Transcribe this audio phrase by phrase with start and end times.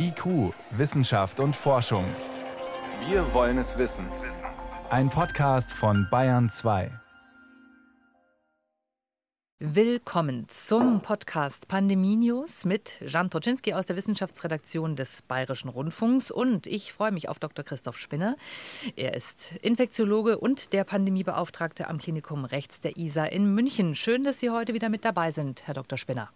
[0.00, 2.04] IQ, Wissenschaft und Forschung.
[3.08, 4.06] Wir wollen es wissen.
[4.90, 6.92] Ein Podcast von Bayern 2.
[9.58, 16.68] Willkommen zum Podcast Pandemie News mit Jan Toczynski aus der Wissenschaftsredaktion des Bayerischen Rundfunks und
[16.68, 17.64] ich freue mich auf Dr.
[17.64, 18.36] Christoph Spinner.
[18.94, 23.96] Er ist Infektiologe und der Pandemiebeauftragte am Klinikum Rechts der ISA in München.
[23.96, 25.98] Schön, dass Sie heute wieder mit dabei sind, Herr Dr.
[25.98, 26.30] Spinner.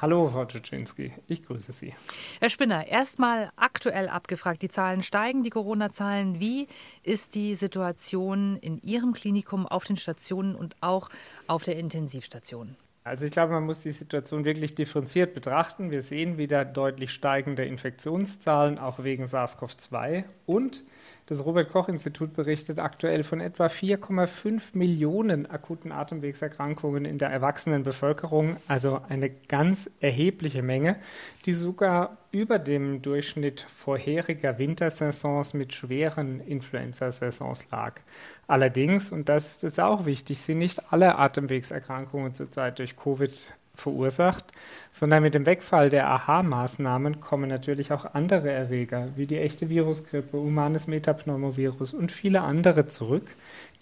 [0.00, 1.94] Hallo, Frau Czuczynski, ich grüße Sie.
[2.40, 4.62] Herr Spinner, erstmal aktuell abgefragt.
[4.62, 6.40] Die Zahlen steigen, die Corona-Zahlen.
[6.40, 6.66] Wie
[7.02, 11.08] ist die Situation in Ihrem Klinikum auf den Stationen und auch
[11.46, 12.76] auf der Intensivstation?
[13.04, 15.92] Also ich glaube, man muss die Situation wirklich differenziert betrachten.
[15.92, 20.82] Wir sehen wieder deutlich steigende Infektionszahlen, auch wegen SARS-CoV-2 und
[21.26, 27.82] das Robert Koch Institut berichtet aktuell von etwa 4,5 Millionen akuten Atemwegserkrankungen in der erwachsenen
[27.82, 30.96] Bevölkerung, also eine ganz erhebliche Menge,
[31.44, 38.00] die sogar über dem Durchschnitt vorheriger Wintersaisons mit schweren Influenza-Saisons lag.
[38.46, 44.44] Allerdings, und das ist auch wichtig, sind nicht alle Atemwegserkrankungen zurzeit durch Covid verursacht,
[44.90, 50.36] sondern mit dem Wegfall der AHA-Maßnahmen kommen natürlich auch andere Erreger wie die echte Virusgrippe,
[50.36, 53.26] humanes Metapneumovirus und viele andere zurück,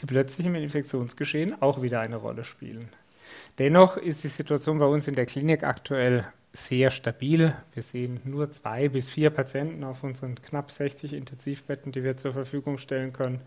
[0.01, 2.89] die plötzlich im Infektionsgeschehen auch wieder eine Rolle spielen.
[3.59, 6.25] Dennoch ist die Situation bei uns in der Klinik aktuell
[6.57, 7.53] sehr stabil.
[7.73, 12.33] Wir sehen nur zwei bis vier Patienten auf unseren knapp 60 Intensivbetten, die wir zur
[12.33, 13.41] Verfügung stellen können.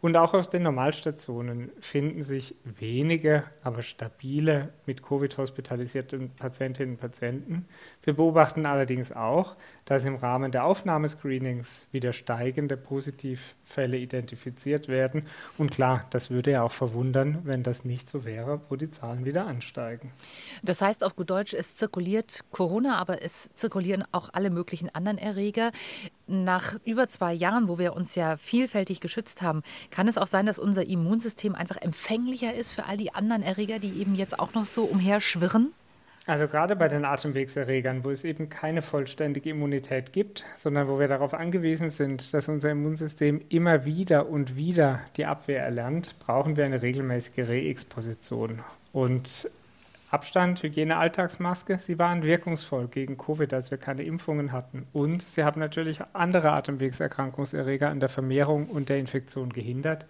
[0.00, 7.00] Und auch auf den Normalstationen finden sich wenige, aber stabile mit Covid hospitalisierten Patientinnen und
[7.00, 7.66] Patienten.
[8.02, 15.26] Wir beobachten allerdings auch, dass im Rahmen der Aufnahmescreenings wieder steigende Positivfälle identifiziert werden.
[15.58, 19.26] Und klar, das würde ja auch verwundern, wenn das nicht so wäre, wo die Zahlen
[19.26, 20.12] wieder ansteigen.
[20.62, 25.18] Das heißt auf gut Deutsch, es zirkuliert Corona, aber es zirkulieren auch alle möglichen anderen
[25.18, 25.72] Erreger.
[26.28, 30.46] Nach über zwei Jahren, wo wir uns ja vielfältig geschützt haben, kann es auch sein,
[30.46, 34.54] dass unser Immunsystem einfach empfänglicher ist für all die anderen Erreger, die eben jetzt auch
[34.54, 35.72] noch so umherschwirren?
[36.26, 41.08] Also gerade bei den Atemwegserregern, wo es eben keine vollständige Immunität gibt, sondern wo wir
[41.08, 46.64] darauf angewiesen sind, dass unser Immunsystem immer wieder und wieder die Abwehr erlernt, brauchen wir
[46.64, 48.60] eine regelmäßige Reexposition.
[48.92, 49.50] Und
[50.14, 54.86] Abstand, Hygiene, Alltagsmaske, sie waren wirkungsvoll gegen Covid, als wir keine Impfungen hatten.
[54.92, 60.06] Und sie haben natürlich andere Atemwegserkrankungserreger an der Vermehrung und der Infektion gehindert.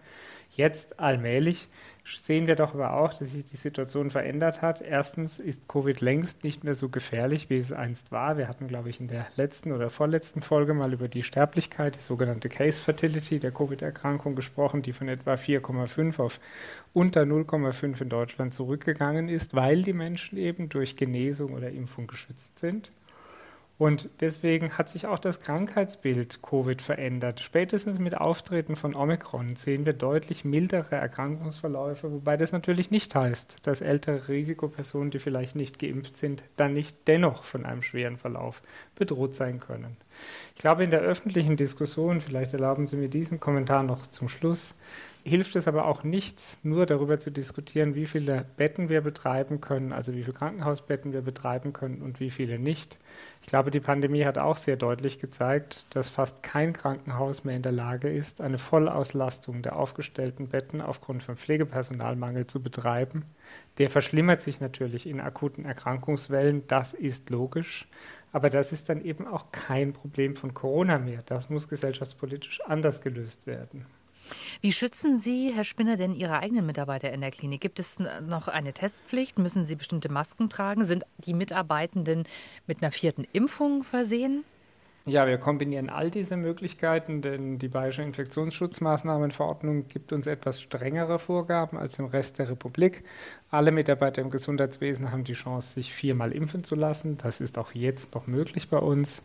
[0.51, 1.69] Jetzt allmählich
[2.05, 4.83] sehen wir doch aber auch, dass sich die Situation verändert hat.
[4.83, 8.37] Erstens ist Covid längst nicht mehr so gefährlich, wie es einst war.
[8.37, 12.01] Wir hatten, glaube ich, in der letzten oder vorletzten Folge mal über die Sterblichkeit, die
[12.01, 16.41] sogenannte Case Fertility der Covid-Erkrankung gesprochen, die von etwa 4,5 auf
[16.93, 22.59] unter 0,5 in Deutschland zurückgegangen ist, weil die Menschen eben durch Genesung oder Impfung geschützt
[22.59, 22.93] sind.
[23.77, 27.41] Und deswegen hat sich auch das Krankheitsbild Covid verändert.
[27.41, 33.67] Spätestens mit Auftreten von Omikron sehen wir deutlich mildere Erkrankungsverläufe, wobei das natürlich nicht heißt,
[33.67, 38.63] dass ältere Risikopersonen, die vielleicht nicht geimpft sind, dann nicht dennoch von einem schweren Verlauf
[38.95, 39.97] bedroht sein können.
[40.55, 44.77] Ich glaube, in der öffentlichen Diskussion, vielleicht erlauben Sie mir diesen Kommentar noch zum Schluss,
[45.25, 49.93] hilft es aber auch nichts, nur darüber zu diskutieren, wie viele Betten wir betreiben können,
[49.93, 52.99] also wie viele Krankenhausbetten wir betreiben können und wie viele nicht.
[53.41, 57.63] Ich glaube, die Pandemie hat auch sehr deutlich gezeigt, dass fast kein Krankenhaus mehr in
[57.63, 63.25] der Lage ist, eine Vollauslastung der aufgestellten Betten aufgrund von Pflegepersonalmangel zu betreiben.
[63.79, 67.89] Der verschlimmert sich natürlich in akuten Erkrankungswellen, das ist logisch.
[68.31, 71.23] Aber das ist dann eben auch kein Problem von Corona mehr.
[71.25, 73.87] Das muss gesellschaftspolitisch anders gelöst werden.
[74.61, 77.61] Wie schützen Sie, Herr Spinner, denn Ihre eigenen Mitarbeiter in der Klinik?
[77.61, 79.39] Gibt es noch eine Testpflicht?
[79.39, 80.85] Müssen Sie bestimmte Masken tragen?
[80.85, 82.25] Sind die Mitarbeitenden
[82.67, 84.45] mit einer vierten Impfung versehen?
[85.07, 91.77] Ja, wir kombinieren all diese Möglichkeiten, denn die Bayerische Infektionsschutzmaßnahmenverordnung gibt uns etwas strengere Vorgaben
[91.77, 93.05] als im Rest der Republik.
[93.51, 97.19] Alle Mitarbeiter im Gesundheitswesen haben die Chance, sich viermal impfen zu lassen.
[97.19, 99.23] Das ist auch jetzt noch möglich bei uns.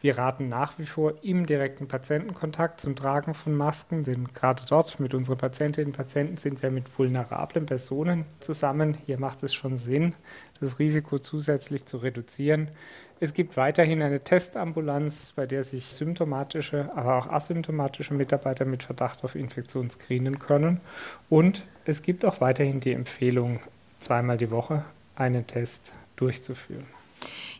[0.00, 5.00] Wir raten nach wie vor im direkten Patientenkontakt zum Tragen von Masken, denn gerade dort
[5.00, 8.94] mit unseren Patientinnen und Patienten sind wir mit vulnerablen Personen zusammen.
[8.94, 10.14] Hier macht es schon Sinn,
[10.60, 12.70] das Risiko zusätzlich zu reduzieren.
[13.18, 19.24] Es gibt weiterhin eine Testambulanz, bei der sich symptomatische, aber auch asymptomatische Mitarbeiter mit Verdacht
[19.24, 20.80] auf Infektion screenen können.
[21.28, 23.58] Und es gibt auch weiterhin die Empfehlung,
[23.98, 24.84] zweimal die Woche
[25.16, 26.97] einen Test durchzuführen.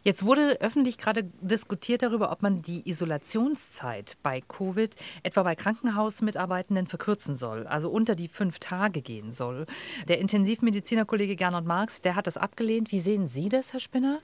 [0.04, 6.86] Jetzt wurde öffentlich gerade diskutiert darüber, ob man die Isolationszeit bei Covid etwa bei Krankenhausmitarbeitenden
[6.86, 9.66] verkürzen soll, also unter die fünf Tage gehen soll.
[10.08, 12.92] Der Intensivmediziner Kollege Gernot Marx, der hat das abgelehnt.
[12.92, 14.20] Wie sehen Sie das, Herr Spinner?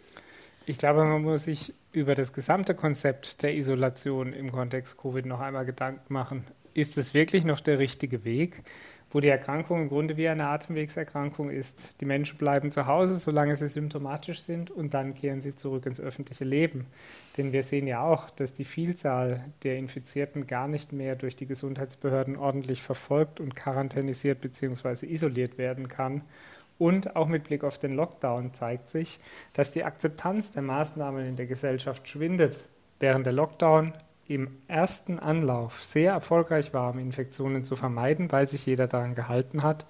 [0.66, 5.40] Ich glaube, man muss sich über das gesamte Konzept der Isolation im Kontext Covid noch
[5.40, 6.44] einmal Gedanken machen.
[6.72, 8.62] Ist es wirklich noch der richtige Weg?
[9.14, 12.00] Wo die Erkrankung im Grunde wie eine Atemwegserkrankung ist.
[12.00, 16.00] Die Menschen bleiben zu Hause, solange sie symptomatisch sind, und dann kehren sie zurück ins
[16.00, 16.86] öffentliche Leben.
[17.36, 21.46] Denn wir sehen ja auch, dass die Vielzahl der Infizierten gar nicht mehr durch die
[21.46, 25.06] Gesundheitsbehörden ordentlich verfolgt und quarantänisiert bzw.
[25.06, 26.22] isoliert werden kann.
[26.76, 29.20] Und auch mit Blick auf den Lockdown zeigt sich,
[29.52, 32.68] dass die Akzeptanz der Maßnahmen in der Gesellschaft schwindet.
[32.98, 33.92] Während der Lockdown
[34.26, 39.62] im ersten Anlauf sehr erfolgreich war, um Infektionen zu vermeiden, weil sich jeder daran gehalten
[39.62, 39.86] hat,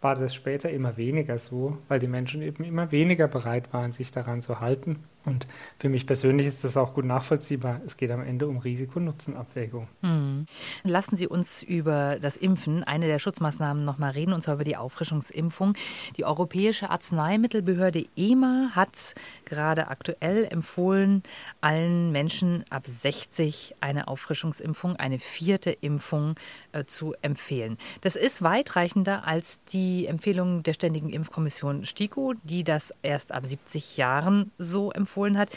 [0.00, 4.10] war das später immer weniger so, weil die Menschen eben immer weniger bereit waren, sich
[4.10, 5.46] daran zu halten und
[5.78, 7.80] für mich persönlich ist das auch gut nachvollziehbar.
[7.86, 9.86] Es geht am Ende um Risiko-Nutzen-Abwägung.
[10.02, 10.46] Hm.
[10.82, 14.64] Lassen Sie uns über das Impfen, eine der Schutzmaßnahmen, noch mal reden, und zwar über
[14.64, 15.74] die Auffrischungsimpfung.
[16.16, 19.14] Die Europäische Arzneimittelbehörde EMA hat
[19.44, 21.22] gerade aktuell empfohlen,
[21.60, 26.34] allen Menschen ab 60 eine Auffrischungsimpfung, eine vierte Impfung
[26.72, 27.76] äh, zu empfehlen.
[28.00, 33.96] Das ist weitreichender als die Empfehlung der Ständigen Impfkommission STIKO, die das erst ab 70
[33.96, 35.50] Jahren so empfohlen empfohlen hat.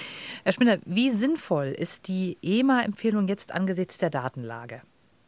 [0.43, 4.81] Herr Spinner, wie sinnvoll ist die EMA-Empfehlung jetzt angesichts der Datenlage?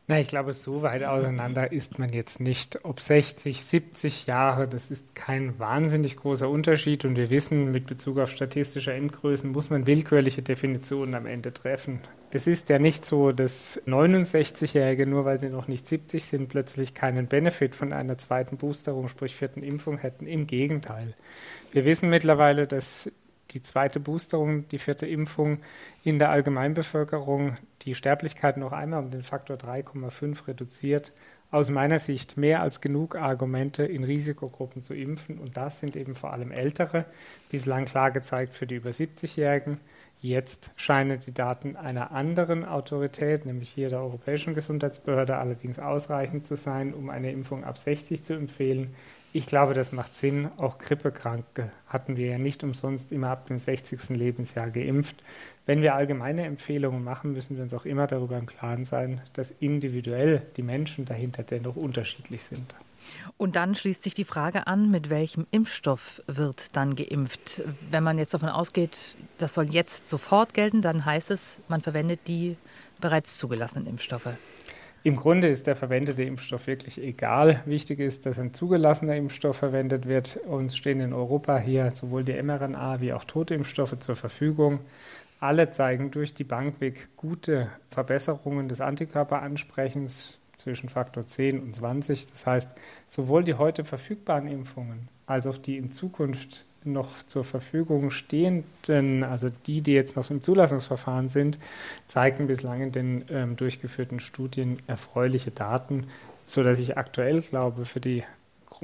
[0.08, 2.84] Na, ich glaube, so weit auseinander ist man jetzt nicht.
[2.84, 7.06] Ob 60, 70 Jahre, das ist kein wahnsinnig großer Unterschied.
[7.06, 12.02] Und wir wissen, mit Bezug auf statistische Endgrößen muss man willkürliche Definitionen am Ende treffen.
[12.32, 16.94] Es ist ja nicht so, dass 69-Jährige, nur weil sie noch nicht 70 sind, plötzlich
[16.94, 20.28] keinen Benefit von einer zweiten Boosterung, sprich vierten Impfung hätten.
[20.28, 21.14] Im Gegenteil.
[21.72, 23.10] Wir wissen mittlerweile, dass
[23.54, 25.60] die zweite Boosterung, die vierte Impfung
[26.04, 31.14] in der Allgemeinbevölkerung die Sterblichkeit noch einmal um den Faktor 3,5 reduziert.
[31.52, 35.38] Aus meiner Sicht mehr als genug Argumente, in Risikogruppen zu impfen.
[35.38, 37.06] Und das sind eben vor allem Ältere,
[37.52, 39.80] bislang klar gezeigt für die über 70-Jährigen.
[40.24, 46.56] Jetzt scheinen die Daten einer anderen Autorität, nämlich hier der Europäischen Gesundheitsbehörde, allerdings ausreichend zu
[46.56, 48.96] sein, um eine Impfung ab 60 zu empfehlen.
[49.34, 50.48] Ich glaube, das macht Sinn.
[50.56, 54.12] Auch Grippekranke hatten wir ja nicht umsonst immer ab dem 60.
[54.12, 55.22] Lebensjahr geimpft.
[55.66, 59.52] Wenn wir allgemeine Empfehlungen machen, müssen wir uns auch immer darüber im Klaren sein, dass
[59.52, 62.76] individuell die Menschen dahinter dennoch unterschiedlich sind.
[63.38, 67.64] Und dann schließt sich die Frage an, mit welchem Impfstoff wird dann geimpft?
[67.90, 72.22] Wenn man jetzt davon ausgeht, das soll jetzt sofort gelten, dann heißt es, man verwendet
[72.28, 72.58] die
[73.00, 74.30] bereits zugelassenen Impfstoffe.
[75.06, 77.62] Im Grunde ist der verwendete Impfstoff wirklich egal.
[77.66, 80.38] Wichtig ist, dass ein zugelassener Impfstoff verwendet wird.
[80.46, 84.80] Uns stehen in Europa hier sowohl die mRNA wie auch Totimpfstoffe zur Verfügung.
[85.42, 92.30] Alle zeigen durch die Bank weg gute Verbesserungen des Antikörperansprechens zwischen Faktor 10 und 20.
[92.32, 92.72] Das heißt,
[93.08, 99.50] sowohl die heute verfügbaren Impfungen als auch die in Zukunft noch zur Verfügung stehenden, also
[99.66, 101.58] die, die jetzt noch im Zulassungsverfahren sind,
[102.08, 106.08] zeigen bislang in den ähm, durchgeführten Studien erfreuliche Daten,
[106.44, 108.24] sodass ich aktuell glaube, für die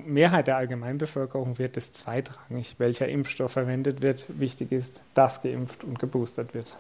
[0.06, 4.26] Mehrheit der Allgemeinbevölkerung wird es zweitrangig, welcher Impfstoff verwendet wird.
[4.30, 6.78] Wichtig ist, dass geimpft und geboostert wird.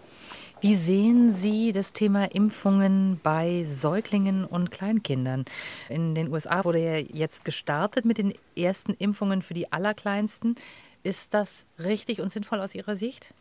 [0.62, 5.45] Wie sehen Sie das Thema Impfungen bei Säuglingen und Kleinkindern?
[5.88, 10.56] In den USA wurde ja jetzt gestartet mit den ersten Impfungen für die Allerkleinsten.
[11.04, 13.33] Ist das richtig und sinnvoll aus Ihrer Sicht?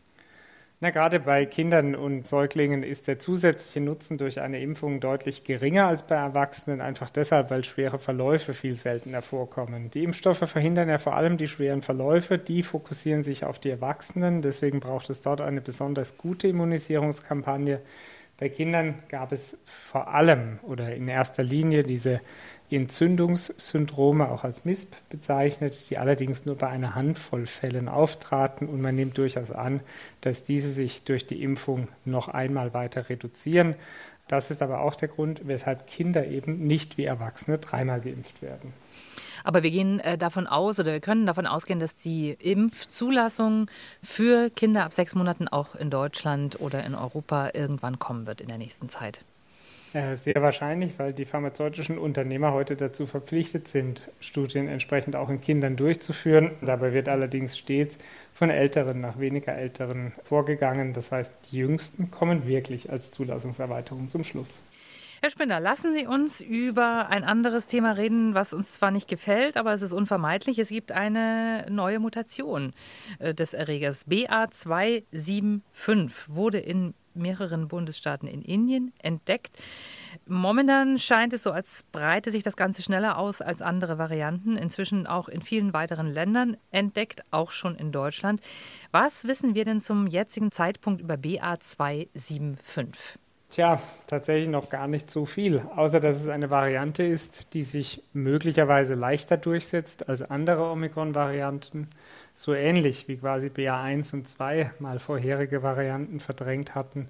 [0.81, 5.87] Na, gerade bei Kindern und Säuglingen ist der zusätzliche Nutzen durch eine Impfung deutlich geringer
[5.87, 9.89] als bei Erwachsenen, einfach deshalb, weil schwere Verläufe viel seltener vorkommen.
[9.91, 14.41] Die Impfstoffe verhindern ja vor allem die schweren Verläufe, die fokussieren sich auf die Erwachsenen,
[14.41, 17.81] deswegen braucht es dort eine besonders gute Immunisierungskampagne.
[18.39, 22.21] Bei Kindern gab es vor allem oder in erster Linie diese
[22.71, 28.95] Entzündungssyndrome, auch als MISP bezeichnet, die allerdings nur bei einer Handvoll Fällen auftraten und man
[28.95, 29.81] nimmt durchaus an,
[30.21, 33.75] dass diese sich durch die Impfung noch einmal weiter reduzieren.
[34.29, 38.73] Das ist aber auch der Grund, weshalb Kinder eben nicht wie Erwachsene dreimal geimpft werden.
[39.43, 43.71] Aber wir gehen äh, davon aus oder wir können davon ausgehen, dass die Impfzulassung
[44.03, 48.49] für Kinder ab sechs Monaten auch in Deutschland oder in Europa irgendwann kommen wird in
[48.49, 49.21] der nächsten Zeit.
[49.93, 55.41] Äh, sehr wahrscheinlich, weil die pharmazeutischen Unternehmer heute dazu verpflichtet sind, Studien entsprechend auch in
[55.41, 56.51] Kindern durchzuführen.
[56.61, 57.97] Dabei wird allerdings stets
[58.31, 60.93] von Älteren nach weniger Älteren vorgegangen.
[60.93, 64.61] Das heißt, die Jüngsten kommen wirklich als Zulassungserweiterung zum Schluss.
[65.21, 69.57] Herr Spinner, lassen Sie uns über ein anderes Thema reden, was uns zwar nicht gefällt,
[69.57, 70.59] aber es ist unvermeidlich.
[70.59, 72.71] Es gibt eine neue Mutation
[73.17, 74.07] äh, des Erregers.
[74.07, 79.57] BA275 wurde in mehreren Bundesstaaten in Indien entdeckt.
[80.25, 84.57] Momentan scheint es so, als breite sich das Ganze schneller aus als andere Varianten.
[84.57, 88.41] Inzwischen auch in vielen weiteren Ländern entdeckt, auch schon in Deutschland.
[88.91, 93.17] Was wissen wir denn zum jetzigen Zeitpunkt über BA275?
[93.49, 98.03] Tja, tatsächlich noch gar nicht so viel, außer dass es eine Variante ist, die sich
[98.13, 101.87] möglicherweise leichter durchsetzt als andere Omikron-Varianten,
[102.35, 107.07] so ähnlich wie quasi BA1 und 2 mal vorherige Varianten verdrängt hatten.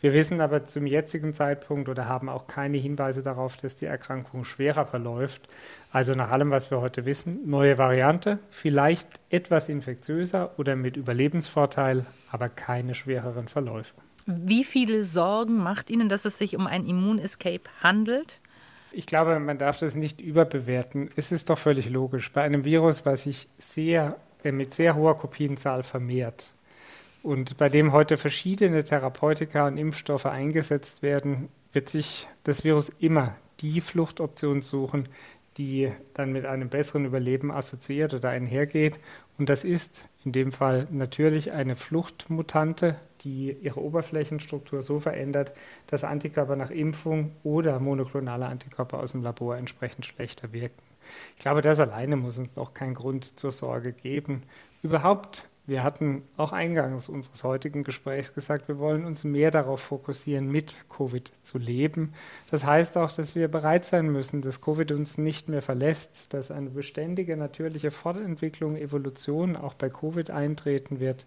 [0.00, 4.44] Wir wissen aber zum jetzigen Zeitpunkt oder haben auch keine Hinweise darauf, dass die Erkrankung
[4.44, 5.46] schwerer verläuft.
[5.90, 12.06] Also nach allem, was wir heute wissen, neue Variante, vielleicht etwas infektiöser oder mit Überlebensvorteil,
[12.30, 13.92] aber keine schwereren Verläufe.
[14.26, 18.40] Wie viele Sorgen macht Ihnen, dass es sich um ein Immun-Escape handelt?
[18.92, 21.08] Ich glaube, man darf das nicht überbewerten.
[21.16, 22.30] Es ist doch völlig logisch.
[22.32, 26.54] Bei einem Virus, was sich sehr, äh, mit sehr hoher Kopienzahl vermehrt
[27.22, 33.34] und bei dem heute verschiedene Therapeutika und Impfstoffe eingesetzt werden, wird sich das Virus immer
[33.60, 35.08] die Fluchtoption suchen,
[35.56, 38.98] die dann mit einem besseren Überleben assoziiert oder einhergeht.
[39.38, 45.52] Und das ist in dem Fall natürlich eine Fluchtmutante, die ihre Oberflächenstruktur so verändert,
[45.86, 50.82] dass Antikörper nach Impfung oder monoklonale Antikörper aus dem Labor entsprechend schlechter wirken.
[51.36, 54.42] Ich glaube, das alleine muss uns noch keinen Grund zur Sorge geben.
[54.82, 60.50] Überhaupt wir hatten auch eingangs unseres heutigen Gesprächs gesagt, wir wollen uns mehr darauf fokussieren,
[60.50, 62.14] mit Covid zu leben.
[62.50, 66.50] Das heißt auch, dass wir bereit sein müssen, dass Covid uns nicht mehr verlässt, dass
[66.50, 71.26] eine beständige natürliche Fortentwicklung, Evolution auch bei Covid eintreten wird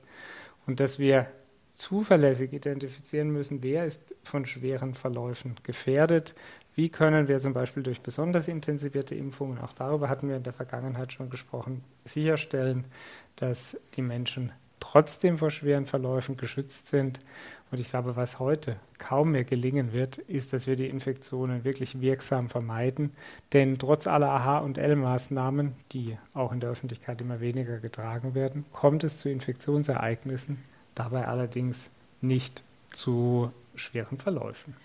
[0.67, 1.27] und dass wir
[1.75, 6.33] zuverlässig identifizieren müssen, wer ist von schweren Verläufen gefährdet.
[6.73, 10.53] Wie können wir zum Beispiel durch besonders intensivierte Impfungen, auch darüber hatten wir in der
[10.53, 12.85] Vergangenheit schon gesprochen, sicherstellen,
[13.35, 17.19] dass die Menschen trotzdem vor schweren Verläufen geschützt sind.
[17.71, 21.99] Und ich glaube, was heute kaum mehr gelingen wird, ist, dass wir die Infektionen wirklich
[21.99, 23.11] wirksam vermeiden.
[23.51, 28.65] Denn trotz aller AH- und L-Maßnahmen, die auch in der Öffentlichkeit immer weniger getragen werden,
[28.71, 30.63] kommt es zu Infektionsereignissen,
[30.95, 31.89] dabei allerdings
[32.21, 34.75] nicht zu schweren Verläufen.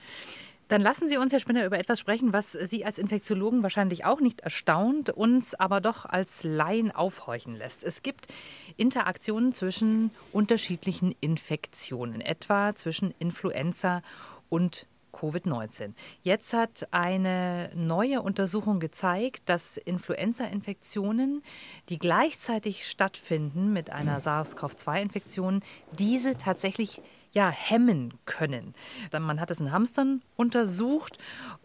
[0.70, 4.20] Dann lassen Sie uns, Herr Spinner, über etwas sprechen, was Sie als Infektiologen wahrscheinlich auch
[4.20, 7.82] nicht erstaunt, uns aber doch als Laien aufhorchen lässt.
[7.82, 8.28] Es gibt
[8.76, 14.02] Interaktionen zwischen unterschiedlichen Infektionen, etwa zwischen Influenza
[14.48, 15.92] und Covid-19.
[16.22, 21.42] Jetzt hat eine neue Untersuchung gezeigt, dass Influenza-Infektionen,
[21.88, 25.60] die gleichzeitig stattfinden mit einer SARS-CoV-2-Infektion,
[25.92, 27.02] diese tatsächlich
[27.32, 28.74] ja, hemmen können.
[29.12, 31.18] Man hat es in Hamstern untersucht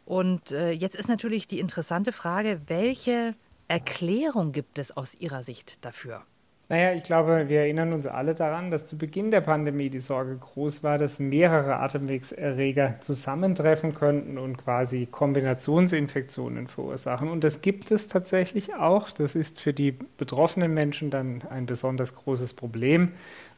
[0.05, 3.33] und äh, jetzt ist natürlich die interessante Frage, welche
[3.67, 6.23] Erklärung gibt es aus Ihrer Sicht dafür?
[6.67, 10.35] Naja, ich glaube, wir erinnern uns alle daran, dass zu Beginn der Pandemie die Sorge
[10.35, 17.29] groß war, dass mehrere Atemwegserreger zusammentreffen könnten und quasi Kombinationsinfektionen verursachen.
[17.29, 19.11] Und das gibt es tatsächlich auch.
[19.11, 23.11] Das ist für die betroffenen Menschen dann ein besonders großes Problem,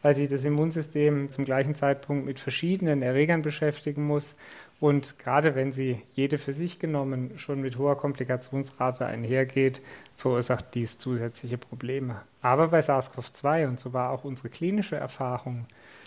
[0.08, 4.38] weil sich das Immunsystem zum gleichen Zeitpunkt mit verschiedenen Erregern beschäftigen muss
[4.80, 9.82] und gerade wenn sie jede für sich genommen schon mit hoher Komplikationsrate einhergeht,
[10.16, 12.22] verursacht dies zusätzliche Probleme.
[12.42, 15.66] Aber bei SARS-CoV-2, und so war auch unsere klinische Erfahrung,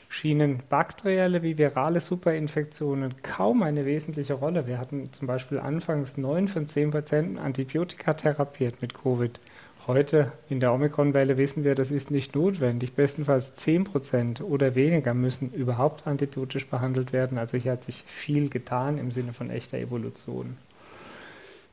[0.09, 4.67] schienen bakterielle wie virale Superinfektionen kaum eine wesentliche Rolle.
[4.67, 9.39] Wir hatten zum Beispiel anfangs neun von zehn Patienten Antibiotika therapiert mit Covid.
[9.87, 12.93] Heute in der Omikron-Welle wissen wir, das ist nicht notwendig.
[12.93, 17.39] Bestenfalls 10 Prozent oder weniger müssen überhaupt antibiotisch behandelt werden.
[17.39, 20.59] Also hier hat sich viel getan im Sinne von echter Evolution.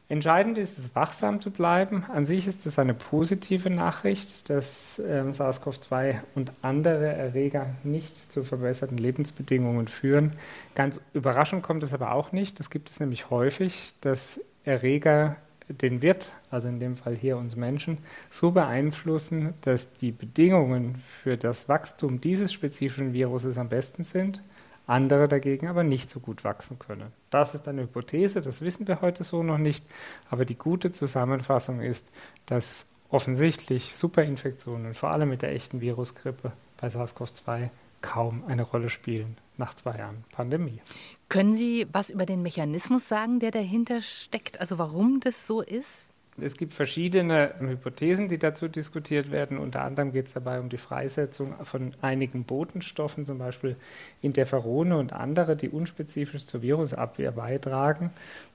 [0.10, 2.06] Entscheidend ist es, wachsam zu bleiben.
[2.14, 8.46] An sich ist es eine positive Nachricht, dass äh, SARS-CoV-2 und andere Erreger nicht zu
[8.46, 10.32] verbesserten Lebensbedingungen führen.
[10.76, 12.58] Ganz überraschend kommt es aber auch nicht.
[12.58, 15.36] Das gibt es nämlich häufig, dass Erreger
[15.70, 21.38] den Wirt, also in dem Fall hier uns Menschen, so beeinflussen, dass die Bedingungen für
[21.38, 24.42] das Wachstum dieses spezifischen Viruses am besten sind,
[24.86, 27.12] andere dagegen aber nicht so gut wachsen können.
[27.30, 29.86] Das ist eine Hypothese, das wissen wir heute so noch nicht,
[30.30, 32.10] aber die gute Zusammenfassung ist,
[32.46, 37.70] dass offensichtlich Superinfektionen, vor allem mit der echten Virusgrippe bei SARS-CoV-2,
[38.02, 40.82] kaum eine Rolle spielen nach zwei Jahren Pandemie.
[41.30, 44.60] Können Sie was über den Mechanismus sagen, der dahinter steckt?
[44.60, 46.10] Also warum das so ist?
[46.40, 49.58] Es gibt verschiedene Hypothesen, die dazu diskutiert werden.
[49.58, 53.76] Unter anderem geht es dabei um die Freisetzung von einigen Botenstoffen, zum Beispiel
[54.22, 58.12] Interferone und andere, die unspezifisch zur Virusabwehr beitragen.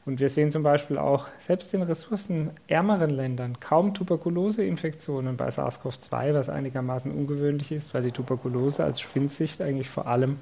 [0.07, 6.49] Und wir sehen zum Beispiel auch selbst in ressourcenärmeren Ländern kaum Tuberkuloseinfektionen bei SARS-CoV-2, was
[6.49, 10.39] einigermaßen ungewöhnlich ist, weil die Tuberkulose als Schwindsicht eigentlich vor allem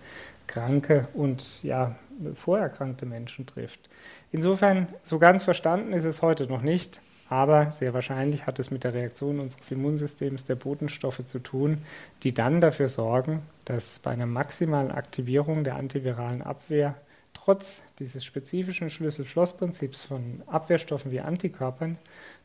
[0.50, 1.95] kranke und ja,
[2.35, 3.88] vorerkrankte Menschen trifft.
[4.33, 8.83] Insofern, so ganz verstanden ist es heute noch nicht, aber sehr wahrscheinlich hat es mit
[8.83, 11.78] der Reaktion unseres Immunsystems der Botenstoffe zu tun,
[12.25, 16.97] die dann dafür sorgen, dass bei einer maximalen Aktivierung der antiviralen Abwehr
[17.44, 21.99] trotz dieses spezifischen Schlüssel-Schloss-Prinzips von Abwehrstoffen wie Antikörpern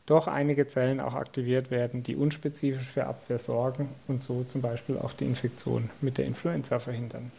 [0.06, 4.98] doch einige Zellen auch aktiviert werden, die unspezifisch für Abwehr sorgen und so zum Beispiel
[4.98, 7.32] auch die Infektion mit der Influenza verhindern.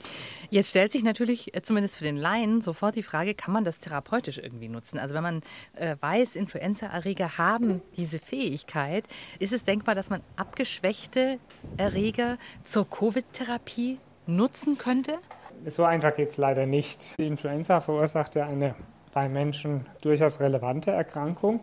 [0.50, 3.80] Jetzt stellt sich natürlich äh, zumindest für den Laien sofort die Frage, kann man das
[3.80, 5.00] therapeutisch irgendwie nutzen?
[5.00, 5.42] Also wenn man
[5.76, 9.08] äh, weiß, Influenza-Erreger haben diese Fähigkeit,
[9.40, 11.40] ist es denkbar, dass man abgeschwächte
[11.78, 15.20] Erreger zur Covid-Therapie nutzen könnte?
[15.66, 17.18] So einfach geht es leider nicht.
[17.18, 18.76] Die Influenza verursacht ja eine
[19.14, 21.62] bei Menschen durchaus relevante Erkrankung.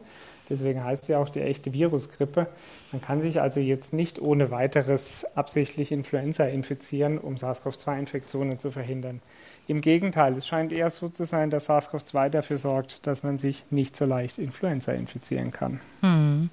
[0.48, 2.46] Deswegen heißt sie auch die echte Virusgrippe.
[2.92, 9.20] Man kann sich also jetzt nicht ohne weiteres absichtlich Influenza infizieren, um SARS-CoV-2-Infektionen zu verhindern.
[9.66, 13.64] Im Gegenteil, es scheint eher so zu sein, dass SARS-CoV-2 dafür sorgt, dass man sich
[13.70, 15.80] nicht so leicht Influenza infizieren kann.
[16.00, 16.50] Hm.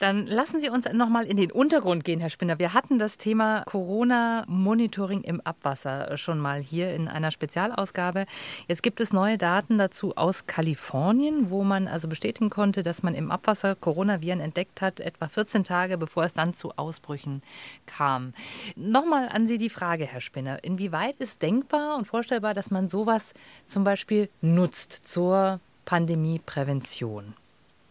[0.00, 2.58] Dann lassen Sie uns noch mal in den Untergrund gehen, Herr Spinner.
[2.58, 8.26] Wir hatten das Thema Corona-Monitoring im Abwasser schon mal hier in einer Spezialausgabe.
[8.66, 13.14] Jetzt gibt es neue Daten dazu aus Kalifornien, wo man also bestätigen konnte, dass man
[13.14, 17.42] im Abwasser Coronaviren entdeckt hat, etwa 14 Tage bevor es dann zu Ausbrüchen
[17.86, 18.32] kam.
[18.76, 20.62] Nochmal an Sie die Frage, Herr Spinner.
[20.64, 23.34] Inwieweit ist denkbar und vorstellbar, dass man sowas
[23.66, 27.34] zum Beispiel nutzt zur Pandemieprävention?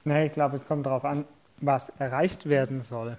[0.03, 1.25] Nee, ich glaube, es kommt darauf an,
[1.59, 3.17] was erreicht werden soll.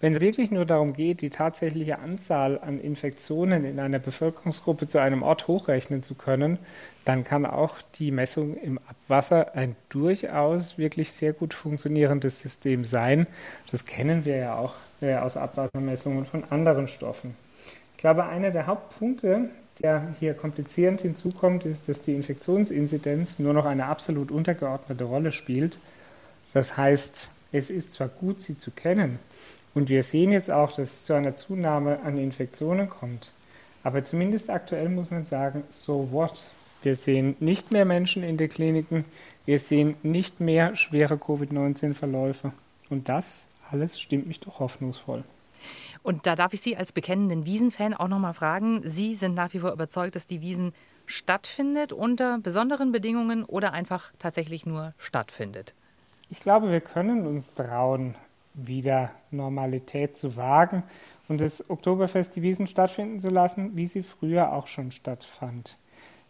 [0.00, 4.98] Wenn es wirklich nur darum geht, die tatsächliche Anzahl an Infektionen in einer Bevölkerungsgruppe zu
[4.98, 6.58] einem Ort hochrechnen zu können,
[7.04, 13.26] dann kann auch die Messung im Abwasser ein durchaus wirklich sehr gut funktionierendes System sein.
[13.72, 17.34] Das kennen wir ja auch äh, aus Abwassermessungen von anderen Stoffen.
[17.96, 19.50] Ich glaube, einer der Hauptpunkte,
[19.82, 25.76] der hier komplizierend hinzukommt, ist, dass die Infektionsinzidenz nur noch eine absolut untergeordnete Rolle spielt.
[26.52, 29.18] Das heißt, es ist zwar gut, sie zu kennen,
[29.78, 33.30] und wir sehen jetzt auch, dass es zu einer Zunahme an Infektionen kommt.
[33.84, 36.42] Aber zumindest aktuell muss man sagen, so what?
[36.82, 39.04] Wir sehen nicht mehr Menschen in den Kliniken,
[39.46, 42.50] wir sehen nicht mehr schwere Covid-19-Verläufe.
[42.90, 45.22] Und das alles stimmt mich doch hoffnungsvoll.
[46.02, 48.80] Und da darf ich Sie als bekennenden Wiesenfan auch noch mal fragen.
[48.82, 50.72] Sie sind nach wie vor überzeugt, dass die Wiesen
[51.06, 55.74] stattfindet unter besonderen Bedingungen oder einfach tatsächlich nur stattfindet?
[56.30, 58.16] Ich glaube, wir können uns trauen,
[58.66, 60.82] wieder Normalität zu wagen
[61.28, 65.78] und das Oktoberfest die Wiesen stattfinden zu lassen, wie sie früher auch schon stattfand.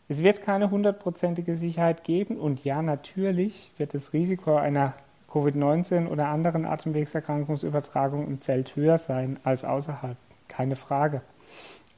[0.08, 4.94] Es wird keine hundertprozentige Sicherheit geben und ja, natürlich wird das Risiko einer
[5.30, 10.16] Covid-19 oder anderen Atemwegserkrankungsübertragungen im Zelt höher sein als außerhalb.
[10.48, 11.20] Keine Frage.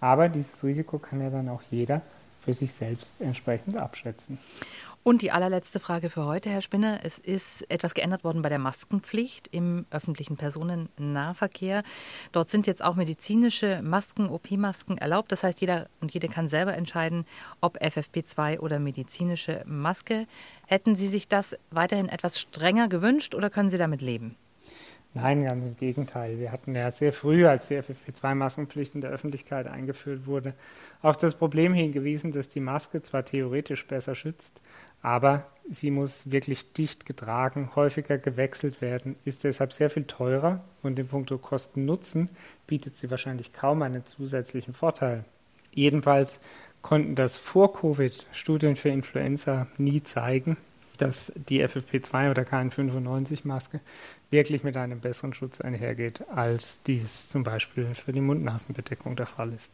[0.01, 2.03] Aber dieses Risiko kann ja dann auch jeder
[2.40, 4.38] für sich selbst entsprechend abschätzen.
[5.03, 7.00] Und die allerletzte Frage für heute, Herr Spinner.
[7.05, 11.83] Es ist etwas geändert worden bei der Maskenpflicht im öffentlichen Personennahverkehr.
[12.33, 15.33] Dort sind jetzt auch medizinische Masken, OP-Masken erlaubt.
[15.33, 17.24] Das heißt, jeder und jede kann selber entscheiden,
[17.62, 20.26] ob FFP2 oder medizinische Maske.
[20.66, 24.37] Hätten Sie sich das weiterhin etwas strenger gewünscht oder können Sie damit leben?
[25.12, 26.38] Nein, ganz im Gegenteil.
[26.38, 30.55] Wir hatten ja sehr früh, als die FFP2-Maskenpflicht in der Öffentlichkeit eingeführt wurde,
[31.03, 34.62] auf das Problem hingewiesen, dass die Maske zwar theoretisch besser schützt,
[35.03, 40.96] aber sie muss wirklich dicht getragen, häufiger gewechselt werden, ist deshalb sehr viel teurer und
[40.96, 42.29] in puncto Kosten-Nutzen
[42.68, 45.25] bietet sie wahrscheinlich kaum einen zusätzlichen Vorteil.
[45.73, 46.38] Jedenfalls
[46.83, 50.57] konnten das vor Covid Studien für Influenza nie zeigen,
[51.01, 53.81] dass die FFP2 oder KN95-Maske
[54.31, 59.53] wirklich mit einem besseren Schutz einhergeht, als dies zum Beispiel für die Mund-Nasen-Bedeckung der Fall
[59.53, 59.73] ist.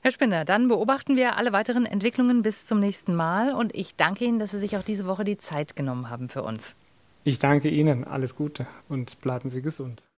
[0.00, 4.24] Herr Spinner, dann beobachten wir alle weiteren Entwicklungen bis zum nächsten Mal und ich danke
[4.24, 6.76] Ihnen, dass Sie sich auch diese Woche die Zeit genommen haben für uns.
[7.24, 10.02] Ich danke Ihnen, alles Gute und bleiben Sie gesund.